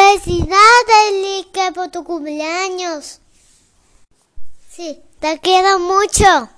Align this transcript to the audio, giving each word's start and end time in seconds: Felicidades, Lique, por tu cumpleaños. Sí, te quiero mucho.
Felicidades, 0.00 1.12
Lique, 1.12 1.72
por 1.74 1.90
tu 1.90 2.04
cumpleaños. 2.04 3.20
Sí, 4.70 4.98
te 5.20 5.38
quiero 5.40 5.78
mucho. 5.78 6.48